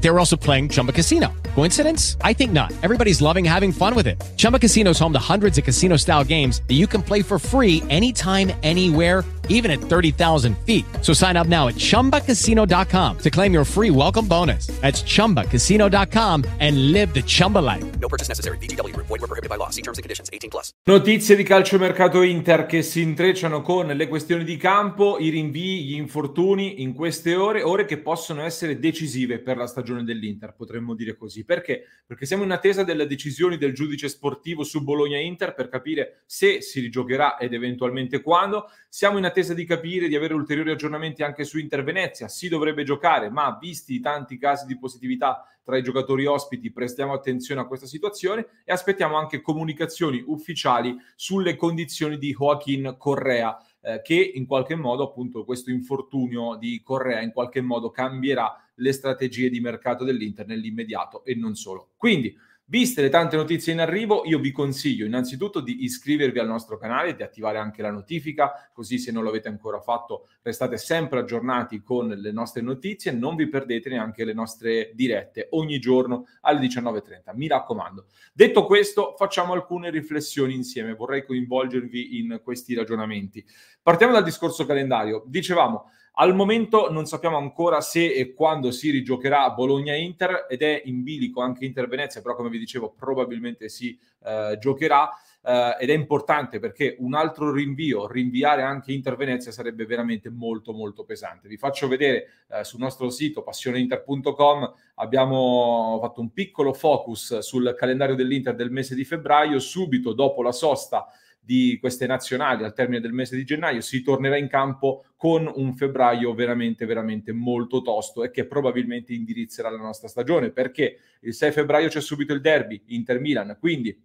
[0.00, 1.32] They were also playing Chumba Casino.
[1.54, 2.16] Coincidence?
[2.22, 2.72] I think not.
[2.82, 4.22] Everybody's loving having fun with it.
[4.36, 7.82] Chumba Casino is home to hundreds of casino-style games that you can play for free
[7.90, 10.84] anytime, anywhere even at 30,000 feet.
[11.02, 14.68] So sign up now at ChumbaCasino.com to claim your free welcome bonus.
[14.80, 17.84] That's ChumbaCasino.com and live the Chumba life.
[17.98, 18.58] No purchase necessary.
[18.58, 18.94] VGW.
[18.96, 19.70] Void were prohibited by law.
[19.70, 20.30] See terms and conditions.
[20.32, 20.70] 18 plus.
[20.84, 25.94] Notizie di calciomercato Inter che si intrecciano con le questioni di campo, i rinvii, gli
[25.94, 31.16] infortuni in queste ore, ore che possono essere decisive per la stagione dell'Inter, potremmo dire
[31.16, 31.44] così.
[31.44, 31.84] Perché?
[32.06, 36.80] Perché siamo in attesa delle decisioni del giudice sportivo su Bologna-Inter per capire se si
[36.80, 38.70] rigiocherà ed eventualmente quando.
[38.88, 42.28] Siamo in attesa di capire, di avere ulteriori aggiornamenti anche su Inter Venezia.
[42.28, 47.12] Si dovrebbe giocare, ma visti i tanti casi di positività tra i giocatori ospiti, prestiamo
[47.12, 54.02] attenzione a questa situazione e aspettiamo anche comunicazioni ufficiali sulle condizioni di Joaquin Correa, eh,
[54.02, 59.48] che in qualche modo, appunto, questo infortunio di Correa in qualche modo cambierà le strategie
[59.48, 61.90] di mercato dell'Inter nell'immediato e non solo.
[61.96, 62.36] Quindi,
[62.68, 67.14] Viste le tante notizie in arrivo, io vi consiglio innanzitutto di iscrivervi al nostro canale,
[67.14, 72.08] di attivare anche la notifica, così se non l'avete ancora fatto restate sempre aggiornati con
[72.08, 77.46] le nostre notizie, non vi perdete neanche le nostre dirette ogni giorno alle 19.30, mi
[77.46, 78.06] raccomando.
[78.32, 83.46] Detto questo, facciamo alcune riflessioni insieme, vorrei coinvolgervi in questi ragionamenti.
[83.80, 85.22] Partiamo dal discorso calendario.
[85.24, 91.02] Dicevamo, al momento non sappiamo ancora se e quando si rigiocherà Bologna-Inter ed è in
[91.02, 95.10] bilico anche Inter-Venezia, però come vi dicevo probabilmente si eh, giocherà
[95.42, 101.04] eh, ed è importante perché un altro rinvio, rinviare anche Inter-Venezia sarebbe veramente molto molto
[101.04, 101.48] pesante.
[101.48, 108.14] Vi faccio vedere eh, sul nostro sito passioneinter.com abbiamo fatto un piccolo focus sul calendario
[108.14, 111.06] dell'Inter del mese di febbraio, subito dopo la sosta
[111.46, 115.76] di queste nazionali al termine del mese di gennaio si tornerà in campo con un
[115.76, 121.52] febbraio veramente veramente molto tosto e che probabilmente indirizzerà la nostra stagione perché il 6
[121.52, 123.96] febbraio c'è subito il derby Inter Milan quindi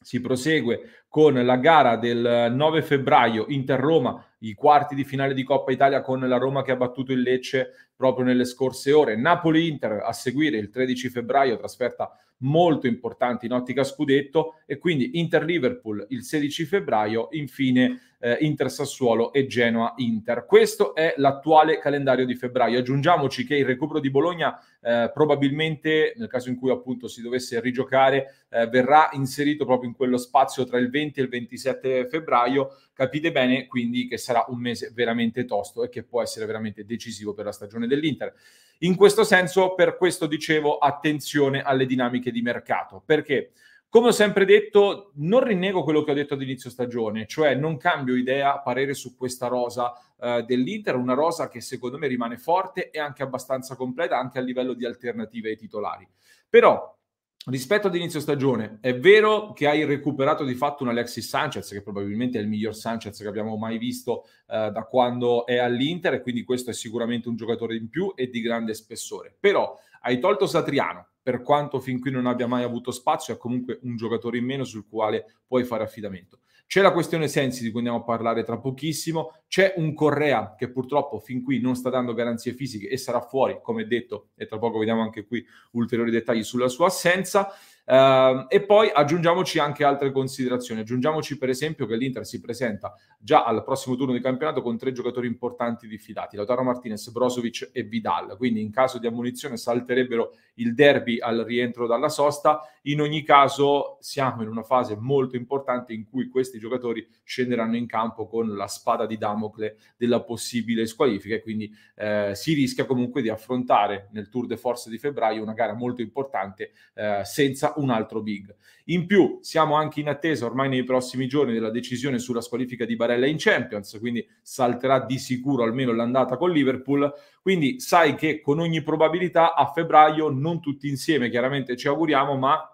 [0.00, 5.70] si prosegue con la gara del 9 febbraio Inter-Roma, i quarti di finale di Coppa
[5.70, 9.16] Italia con la Roma che ha battuto il Lecce proprio nelle scorse ore.
[9.16, 16.06] Napoli-Inter a seguire il 13 febbraio, trasferta molto importante in ottica scudetto e quindi Inter-Liverpool
[16.10, 20.46] il 16 febbraio, infine eh, Inter-Sassuolo e Genoa-Inter.
[20.46, 22.78] Questo è l'attuale calendario di febbraio.
[22.78, 27.60] Aggiungiamoci che il recupero di Bologna eh, probabilmente, nel caso in cui appunto si dovesse
[27.60, 32.76] rigiocare, eh, verrà inserito proprio in quello spazio tra il 20 e il 27 febbraio.
[32.92, 37.34] Capite bene quindi che sarà un mese veramente tosto e che può essere veramente decisivo
[37.34, 38.34] per la stagione dell'Inter.
[38.78, 43.52] In questo senso, per questo dicevo, attenzione alle dinamiche di mercato, perché
[43.92, 47.76] come ho sempre detto, non rinnego quello che ho detto ad inizio stagione, cioè non
[47.76, 52.88] cambio idea, parere su questa rosa eh, dell'Inter, una rosa che secondo me rimane forte
[52.88, 56.08] e anche abbastanza completa anche a livello di alternative ai titolari.
[56.48, 56.98] Però
[57.46, 61.82] rispetto ad inizio stagione, è vero che hai recuperato di fatto un Alexis Sanchez, che
[61.82, 66.20] probabilmente è il miglior Sanchez che abbiamo mai visto eh, da quando è all'Inter, e
[66.22, 69.34] quindi questo è sicuramente un giocatore in più e di grande spessore.
[69.38, 73.78] Però hai tolto Satriano, per quanto fin qui non abbia mai avuto spazio, è comunque
[73.82, 76.40] un giocatore in meno sul quale puoi fare affidamento.
[76.66, 80.70] C'è la questione Sensi di cui andiamo a parlare tra pochissimo, c'è un Correa che
[80.70, 84.58] purtroppo fin qui non sta dando garanzie fisiche e sarà fuori, come detto, e tra
[84.58, 87.52] poco vediamo anche qui ulteriori dettagli sulla sua assenza.
[87.84, 90.82] Uh, e poi aggiungiamoci anche altre considerazioni.
[90.82, 94.92] Aggiungiamoci, per esempio, che l'Inter si presenta già al prossimo turno di campionato con tre
[94.92, 98.36] giocatori importanti diffidati: Lautaro Martinez, Brozovic e Vidal.
[98.36, 102.60] Quindi, in caso di ammunizione, salterebbero il derby al rientro dalla sosta.
[102.82, 107.86] In ogni caso, siamo in una fase molto importante in cui questi giocatori scenderanno in
[107.86, 111.34] campo con la spada di Damocle della possibile squalifica.
[111.34, 115.52] E quindi eh, si rischia comunque di affrontare nel Tour de Force di febbraio una
[115.52, 118.54] gara molto importante eh, senza un altro big.
[118.86, 122.96] In più siamo anche in attesa ormai nei prossimi giorni della decisione sulla squalifica di
[122.96, 128.58] Barella in Champions, quindi salterà di sicuro almeno l'andata con Liverpool, quindi sai che con
[128.58, 132.66] ogni probabilità a febbraio non tutti insieme, chiaramente ci auguriamo, ma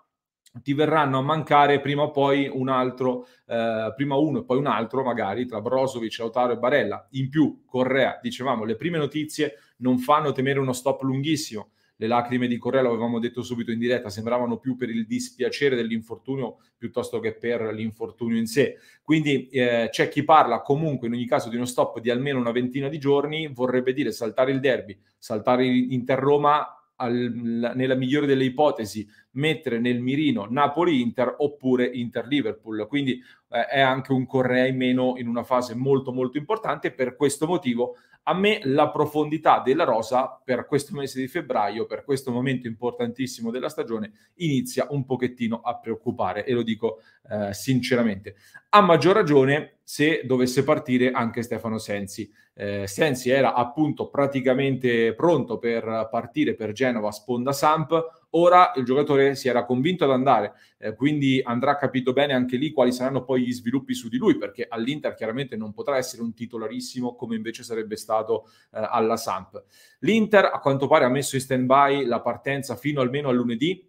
[0.63, 4.67] ti verranno a mancare prima o poi un altro, eh, prima uno e poi un
[4.67, 7.07] altro, magari tra Brozovic, Lautaro e Barella.
[7.13, 11.71] In più, Correa, dicevamo, le prime notizie non fanno temere uno stop lunghissimo.
[12.01, 15.75] Le lacrime di Correa, lo avevamo detto subito in diretta, sembravano più per il dispiacere
[15.75, 18.77] dell'infortunio piuttosto che per l'infortunio in sé.
[19.03, 22.53] Quindi eh, c'è chi parla comunque in ogni caso di uno stop di almeno una
[22.53, 29.09] ventina di giorni, vorrebbe dire saltare il derby, saltare Inter-Roma al, nella migliore delle ipotesi
[29.33, 32.87] mettere nel mirino Napoli-Inter oppure Inter-Liverpool.
[32.87, 36.93] Quindi eh, è anche un Correa in meno in una fase molto molto importante.
[36.93, 42.05] Per questo motivo a me la profondità della rosa per questo mese di febbraio, per
[42.05, 47.01] questo momento importantissimo della stagione, inizia un pochettino a preoccupare e lo dico
[47.31, 48.37] eh, sinceramente.
[48.71, 52.31] A maggior ragione se dovesse partire anche Stefano Sensi.
[52.53, 59.35] Eh, Sensi era appunto praticamente pronto per partire per Genova sponda Samp, Ora il giocatore
[59.35, 63.43] si era convinto ad andare, eh, quindi andrà capito bene anche lì quali saranno poi
[63.43, 67.63] gli sviluppi su di lui, perché all'Inter chiaramente non potrà essere un titolarissimo come invece
[67.63, 69.63] sarebbe stato eh, alla Samp.
[70.01, 73.89] L'Inter a quanto pare ha messo in stand-by la partenza fino almeno a lunedì,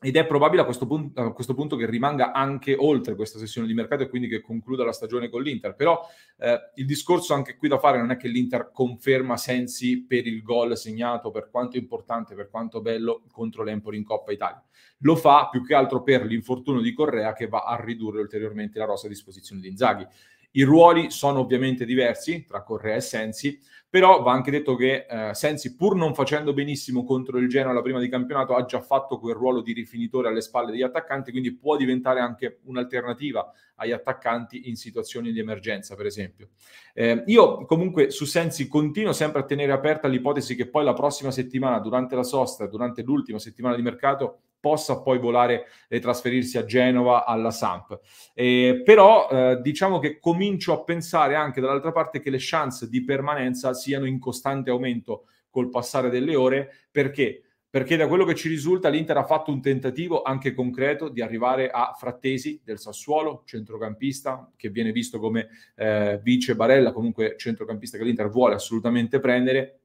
[0.00, 3.66] ed è probabile a questo, punto, a questo, punto, che rimanga anche oltre questa sessione
[3.66, 5.74] di mercato e quindi che concluda la stagione con l'Inter.
[5.74, 6.00] Però
[6.38, 10.42] eh, il discorso anche qui da fare non è che l'Inter conferma Sensi per il
[10.42, 14.62] gol segnato, per quanto importante, per quanto bello contro l'Empoli in Coppa Italia.
[14.98, 18.84] Lo fa più che altro per l'infortunio di Correa che va a ridurre ulteriormente la
[18.84, 20.06] rosa a disposizione di Inzaghi.
[20.52, 23.60] I ruoli sono ovviamente diversi tra Correa e Sensi,
[23.90, 27.82] però va anche detto che eh, Sensi, pur non facendo benissimo contro il Genoa la
[27.82, 31.54] prima di campionato, ha già fatto quel ruolo di rifinitore alle spalle degli attaccanti, quindi
[31.54, 36.50] può diventare anche un'alternativa agli attaccanti in situazioni di emergenza, per esempio.
[36.92, 41.30] Eh, io comunque su Sensi continuo sempre a tenere aperta l'ipotesi che poi la prossima
[41.30, 46.64] settimana, durante la sosta, durante l'ultima settimana di mercato, possa poi volare e trasferirsi a
[46.64, 48.00] Genova alla Samp.
[48.34, 53.04] Eh, però eh, diciamo che comincio a pensare anche dall'altra parte che le chance di
[53.04, 56.70] permanenza siano in costante aumento col passare delle ore.
[56.90, 57.42] Perché?
[57.70, 61.68] Perché da quello che ci risulta l'Inter ha fatto un tentativo anche concreto di arrivare
[61.68, 68.04] a Frattesi del Sassuolo, centrocampista che viene visto come eh, vice Barella, comunque centrocampista che
[68.04, 69.80] l'Inter vuole assolutamente prendere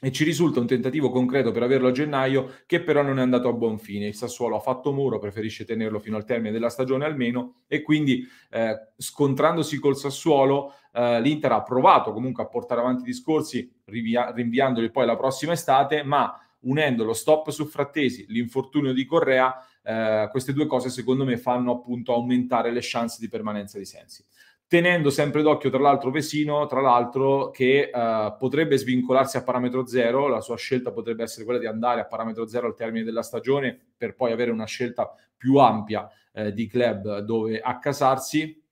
[0.00, 3.48] e ci risulta un tentativo concreto per averlo a gennaio che però non è andato
[3.48, 4.06] a buon fine.
[4.06, 8.26] Il Sassuolo ha fatto muro, preferisce tenerlo fino al termine della stagione almeno e quindi
[8.50, 14.30] eh, scontrandosi col Sassuolo eh, l'Inter ha provato comunque a portare avanti i discorsi rivia-
[14.30, 20.28] rinviandoli poi alla prossima estate, ma unendo lo stop su Frattesi, l'infortunio di Correa, eh,
[20.30, 24.24] queste due cose secondo me fanno appunto aumentare le chance di permanenza di Sensi
[24.66, 30.26] tenendo sempre d'occhio tra l'altro Vesino, tra l'altro che uh, potrebbe svincolarsi a parametro zero,
[30.26, 33.78] la sua scelta potrebbe essere quella di andare a parametro zero al termine della stagione
[33.96, 38.62] per poi avere una scelta più ampia eh, di club dove accasarsi,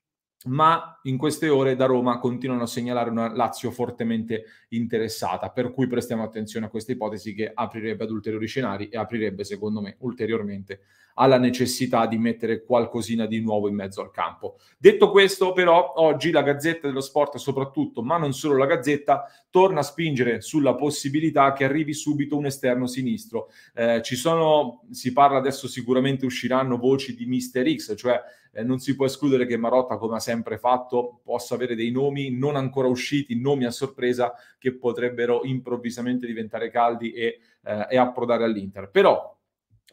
[0.47, 5.87] ma in queste ore da Roma continuano a segnalare una Lazio fortemente interessata, per cui
[5.87, 10.81] prestiamo attenzione a questa ipotesi che aprirebbe ad ulteriori scenari e aprirebbe secondo me ulteriormente
[11.15, 14.57] alla necessità di mettere qualcosina di nuovo in mezzo al campo.
[14.79, 19.81] Detto questo, però, oggi la Gazzetta dello Sport, soprattutto, ma non solo la Gazzetta, torna
[19.81, 23.49] a spingere sulla possibilità che arrivi subito un esterno sinistro.
[23.75, 28.21] Eh, ci sono, si parla adesso sicuramente usciranno voci di Mister X, cioè
[28.53, 32.31] eh, non si può escludere che Marotta, come ha sempre fatto, possa avere dei nomi
[32.31, 38.45] non ancora usciti, nomi a sorpresa che potrebbero improvvisamente diventare caldi e, eh, e approdare
[38.45, 38.91] all'Inter.
[38.91, 39.37] Però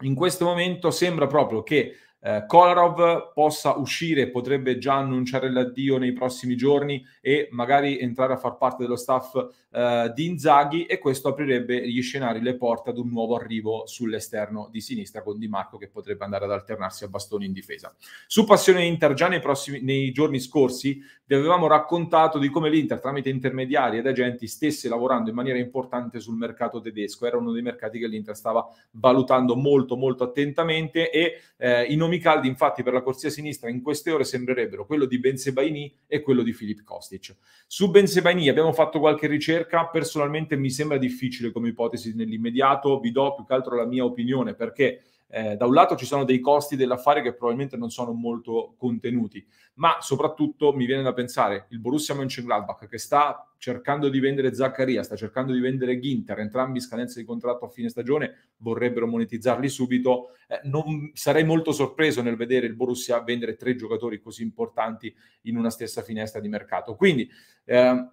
[0.01, 6.13] in questo momento sembra proprio che eh, Kolarov possa uscire, potrebbe già annunciare l'addio nei
[6.13, 9.35] prossimi giorni e magari entrare a far parte dello staff
[9.71, 14.67] eh, di Inzaghi e questo aprirebbe gli scenari, le porte ad un nuovo arrivo sull'esterno
[14.71, 17.93] di sinistra con Di Marco che potrebbe andare ad alternarsi a bastoni in difesa.
[18.27, 22.99] Su Passione Inter già nei, prossimi, nei giorni scorsi vi avevamo raccontato di come l'Inter
[22.99, 27.61] tramite intermediari ed agenti stesse lavorando in maniera importante sul mercato tedesco, era uno dei
[27.61, 32.93] mercati che l'Inter stava valutando molto molto attentamente e eh, in nomi caldi, infatti, per
[32.93, 37.35] la corsia sinistra in queste ore sembrerebbero quello di Benzebaini e quello di Filip Kostic.
[37.67, 43.35] Su Benzebaini abbiamo fatto qualche ricerca, personalmente mi sembra difficile come ipotesi nell'immediato, vi do
[43.35, 45.01] più che altro la mia opinione perché
[45.31, 49.45] eh, da un lato ci sono dei costi dell'affare che probabilmente non sono molto contenuti,
[49.75, 55.03] ma soprattutto mi viene da pensare il Borussia Mönchengladbach che sta cercando di vendere Zaccaria,
[55.03, 60.31] sta cercando di vendere Ginter, entrambi scadenze di contratto a fine stagione, vorrebbero monetizzarli subito.
[60.47, 65.57] Eh, non sarei molto sorpreso nel vedere il Borussia vendere tre giocatori così importanti in
[65.57, 66.95] una stessa finestra di mercato.
[66.95, 67.29] Quindi
[67.65, 68.07] eh,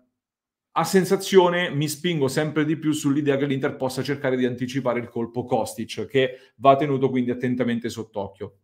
[0.79, 5.09] a sensazione mi spingo sempre di più sull'idea che l'Inter possa cercare di anticipare il
[5.09, 8.59] colpo Kostic, che va tenuto quindi attentamente sott'occhio.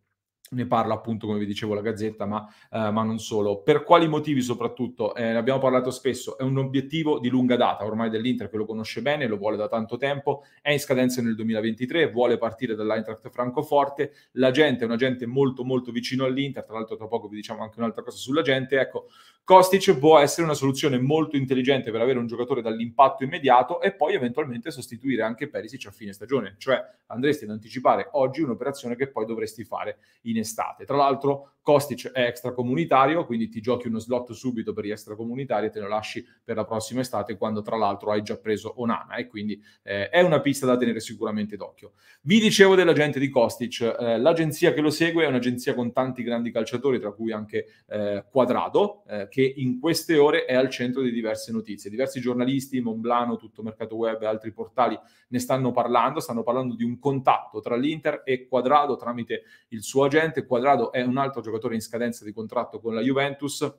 [0.53, 3.61] Ne parla appunto, come vi dicevo, la Gazzetta, ma, eh, ma non solo.
[3.61, 5.15] Per quali motivi soprattutto?
[5.15, 8.65] Eh, ne abbiamo parlato spesso, è un obiettivo di lunga data, ormai dell'Inter che lo
[8.65, 13.29] conosce bene, lo vuole da tanto tempo, è in scadenza nel 2023, vuole partire dall'Eintracht
[13.29, 17.35] Francoforte, la gente è una gente molto molto vicino all'Inter, tra l'altro tra poco vi
[17.35, 19.07] diciamo anche un'altra cosa sulla gente, ecco,
[19.45, 24.13] Kostic può essere una soluzione molto intelligente per avere un giocatore dall'impatto immediato e poi
[24.13, 29.25] eventualmente sostituire anche Perisic a fine stagione, cioè andresti ad anticipare oggi un'operazione che poi
[29.25, 30.85] dovresti fare in estate.
[30.85, 35.69] Tra l'altro Kostic è extracomunitario, quindi ti giochi uno slot subito per gli extracomunitari e
[35.69, 39.27] te lo lasci per la prossima estate quando tra l'altro hai già preso Onana e
[39.27, 41.93] quindi eh, è una pista da tenere sicuramente d'occhio.
[42.23, 46.51] Vi dicevo dell'agente di Kostic, eh, l'agenzia che lo segue è un'agenzia con tanti grandi
[46.51, 51.11] calciatori, tra cui anche eh, Quadrado, eh, che in queste ore è al centro di
[51.11, 51.89] diverse notizie.
[51.89, 56.83] Diversi giornalisti, Monblano, Tutto Mercato Web e altri portali ne stanno parlando, stanno parlando di
[56.83, 60.45] un contatto tra l'Inter e Quadrado tramite il suo agente.
[60.45, 63.71] Quadrado è un altro giocatore in scadenza di contratto con la Juventus.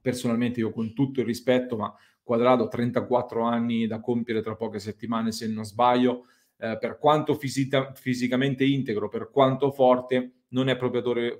[0.00, 5.32] Personalmente io con tutto il rispetto, ma Quadrado 34 anni da compiere tra poche settimane
[5.32, 6.26] se non sbaglio,
[6.58, 10.78] eh, per quanto fisica- fisicamente integro, per quanto forte, non è,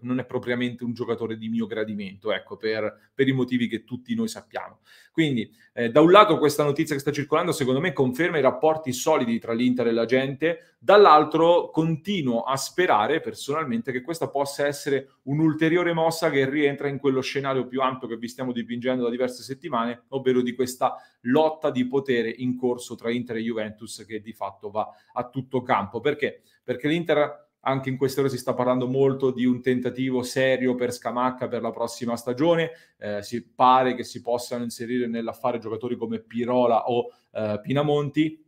[0.00, 4.14] non è, propriamente un giocatore di mio gradimento, ecco, per, per i motivi che tutti
[4.14, 4.80] noi sappiamo.
[5.12, 8.92] Quindi, eh, da un lato questa notizia che sta circolando, secondo me, conferma i rapporti
[8.92, 15.16] solidi tra l'Inter e la gente, dall'altro continuo a sperare personalmente che questa possa essere
[15.24, 19.42] un'ulteriore mossa che rientra in quello scenario più ampio che vi stiamo dipingendo da diverse
[19.42, 24.32] settimane, ovvero di questa lotta di potere in corso tra Inter e Juventus che di
[24.32, 26.00] fatto va a tutto campo.
[26.00, 26.42] Perché?
[26.62, 30.92] Perché l'Inter anche in queste ore si sta parlando molto di un tentativo serio per
[30.92, 32.70] Scamacca per la prossima stagione.
[32.98, 38.44] Eh, si pare che si possano inserire nell'affare giocatori come Pirola o eh, Pinamonti.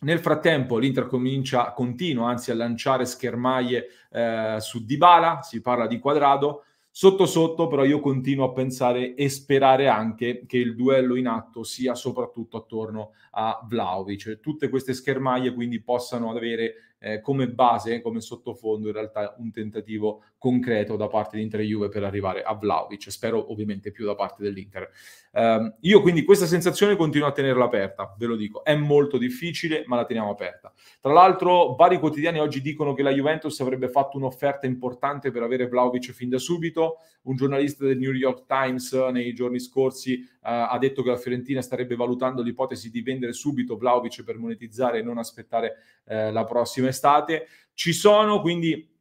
[0.00, 5.98] Nel frattempo l'Inter comincia, continua anzi a lanciare schermaglie eh, su Dybala, si parla di
[5.98, 6.62] quadrado.
[6.90, 11.62] Sotto sotto però io continuo a pensare e sperare anche che il duello in atto
[11.62, 14.40] sia soprattutto attorno a Vlaovic.
[14.40, 20.22] Tutte queste schermaglie quindi possano avere eh, come base, come sottofondo in realtà un tentativo
[20.38, 24.14] concreto da parte di Inter e Juve per arrivare a Vlaovic, spero ovviamente più da
[24.14, 24.90] parte dell'Inter.
[25.32, 29.84] Um, io quindi questa sensazione continuo a tenerla aperta, ve lo dico, è molto difficile
[29.86, 30.72] ma la teniamo aperta.
[31.00, 35.68] Tra l'altro vari quotidiani oggi dicono che la Juventus avrebbe fatto un'offerta importante per avere
[35.68, 41.02] Vlaovic fin da subito, un giornalista del New York Times nei giorni scorsi ha detto
[41.02, 45.74] che la Fiorentina starebbe valutando l'ipotesi di vendere subito Vlaovic per monetizzare e non aspettare
[46.04, 47.46] uh, la prossima estate.
[47.74, 48.96] Ci sono quindi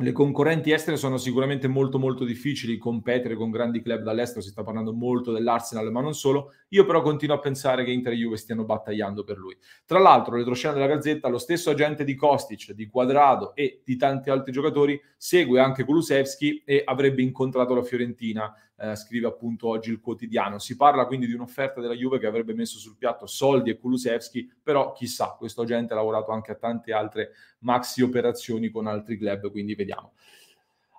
[0.00, 4.62] le concorrenti estere sono sicuramente molto molto difficili competere con grandi club dall'estero, si sta
[4.62, 6.52] parlando molto dell'Arsenal, ma non solo.
[6.68, 9.56] Io però continuo a pensare che Inter e Juve stiano battagliando per lui.
[9.86, 14.28] Tra l'altro, retroscena della Gazzetta, lo stesso agente di Kostic, di Quadrado e di tanti
[14.28, 20.00] altri giocatori segue anche Kulusevski e avrebbe incontrato la Fiorentina eh, scrive appunto oggi il
[20.00, 20.58] quotidiano.
[20.58, 24.50] Si parla quindi di un'offerta della Juve che avrebbe messo sul piatto soldi e Kulusevski,
[24.62, 29.50] però chissà, questo agente ha lavorato anche a tante altre maxi operazioni con altri club,
[29.50, 30.12] quindi vediamo.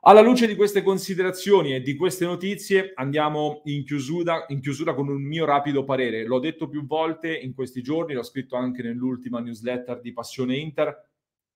[0.01, 5.09] Alla luce di queste considerazioni e di queste notizie andiamo in chiusura, in chiusura, con
[5.09, 6.23] un mio rapido parere.
[6.23, 11.09] L'ho detto più volte in questi giorni, l'ho scritto anche nell'ultima newsletter di Passione Inter.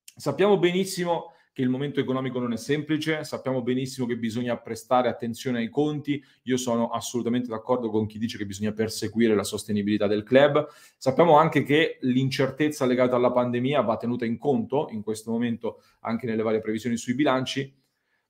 [0.04, 5.60] Sappiamo benissimo che il momento economico non è semplice, sappiamo benissimo che bisogna prestare attenzione
[5.60, 10.24] ai conti, io sono assolutamente d'accordo con chi dice che bisogna perseguire la sostenibilità del
[10.24, 10.68] club,
[10.98, 16.26] sappiamo anche che l'incertezza legata alla pandemia va tenuta in conto in questo momento anche
[16.26, 17.80] nelle varie previsioni sui bilanci,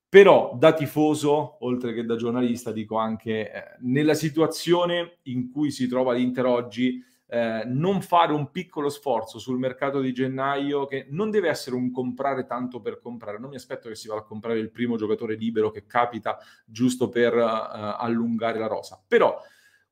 [0.10, 5.88] però da tifoso, oltre che da giornalista, dico anche eh, nella situazione in cui si
[5.88, 7.02] trova l'Inter oggi,
[7.34, 11.90] eh, non fare un piccolo sforzo sul mercato di gennaio che non deve essere un
[11.90, 13.40] comprare tanto per comprare.
[13.40, 17.08] Non mi aspetto che si vada a comprare il primo giocatore libero che capita giusto
[17.08, 19.02] per uh, allungare la rosa.
[19.08, 19.42] Però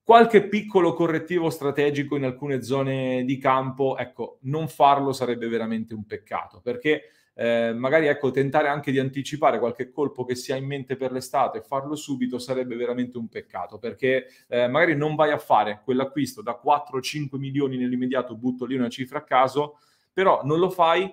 [0.04, 6.06] qualche piccolo correttivo strategico in alcune zone di campo, ecco, non farlo sarebbe veramente un
[6.06, 7.04] peccato perché
[7.42, 11.14] eh, magari ecco, tentare anche di anticipare qualche colpo che si ha in mente per
[11.14, 15.80] l'estate e farlo subito sarebbe veramente un peccato perché eh, magari non vai a fare
[15.86, 19.78] quell'acquisto da 4-5 milioni nell'immediato, butto lì una cifra a caso,
[20.12, 21.10] però non lo fai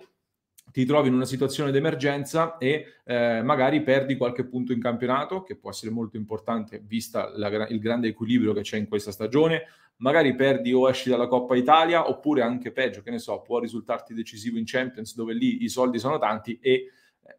[0.70, 5.56] ti trovi in una situazione d'emergenza e eh, magari perdi qualche punto in campionato, che
[5.56, 9.64] può essere molto importante vista la, il grande equilibrio che c'è in questa stagione,
[9.98, 14.12] magari perdi o esci dalla Coppa Italia, oppure anche peggio, che ne so, può risultarti
[14.12, 16.90] decisivo in Champions, dove lì i soldi sono tanti e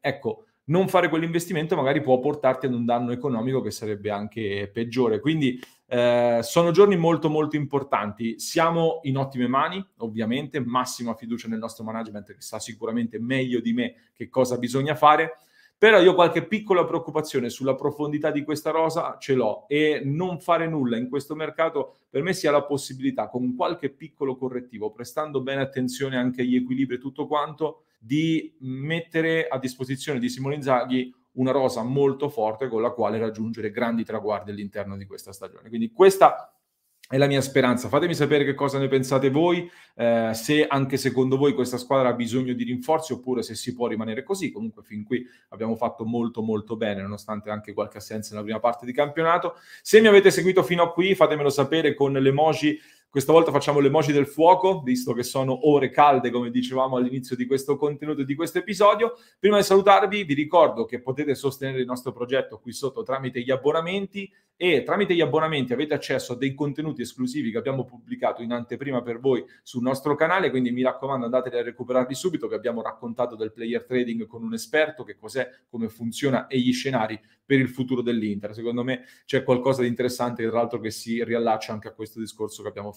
[0.02, 5.20] ecco, non fare quell'investimento magari può portarti ad un danno economico che sarebbe anche peggiore.
[5.20, 8.40] Quindi eh, sono giorni molto molto importanti.
[8.40, 13.74] Siamo in ottime mani, ovviamente, massima fiducia nel nostro management che sa sicuramente meglio di
[13.74, 15.38] me che cosa bisogna fare.
[15.80, 20.68] Però io qualche piccola preoccupazione sulla profondità di questa rosa ce l'ho e non fare
[20.68, 25.62] nulla in questo mercato per me sia la possibilità con qualche piccolo correttivo, prestando bene
[25.62, 31.52] attenzione anche agli equilibri e tutto quanto, di mettere a disposizione di Simone Inzaghi una
[31.52, 35.70] rosa molto forte con la quale raggiungere grandi traguardi all'interno di questa stagione.
[35.70, 36.52] Quindi questa
[37.10, 37.88] è la mia speranza.
[37.88, 42.14] Fatemi sapere che cosa ne pensate voi, eh, se anche secondo voi questa squadra ha
[42.14, 44.52] bisogno di rinforzi oppure se si può rimanere così.
[44.52, 48.86] Comunque fin qui abbiamo fatto molto molto bene, nonostante anche qualche assenza nella prima parte
[48.86, 49.56] di campionato.
[49.82, 52.78] Se mi avete seguito fino a qui, fatemelo sapere con l'emoji
[53.10, 57.46] questa volta facciamo l'emoji del fuoco, visto che sono ore calde, come dicevamo all'inizio di
[57.46, 59.14] questo contenuto, di questo episodio.
[59.40, 63.50] Prima di salutarvi, vi ricordo che potete sostenere il nostro progetto qui sotto tramite gli
[63.50, 68.52] abbonamenti e tramite gli abbonamenti avete accesso a dei contenuti esclusivi che abbiamo pubblicato in
[68.52, 72.82] anteprima per voi sul nostro canale, quindi mi raccomando andateli a recuperarli subito, che abbiamo
[72.82, 77.60] raccontato del player trading con un esperto, che cos'è, come funziona e gli scenari per
[77.60, 78.54] il futuro dell'Inter.
[78.54, 82.64] Secondo me c'è qualcosa di interessante, tra l'altro, che si riallaccia anche a questo discorso
[82.64, 82.97] che abbiamo fatto